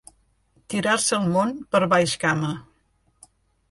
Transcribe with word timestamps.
Tirar-se 0.75 1.15
el 1.19 1.29
món 1.37 1.55
per 1.77 1.85
baix 1.95 2.19
cama. 2.27 2.53